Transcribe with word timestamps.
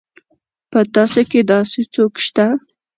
په 0.71 0.79
تاسي 0.93 1.23
کې 1.31 1.41
داسې 1.51 1.81
څوک 1.93 2.13
شته. 2.25 2.47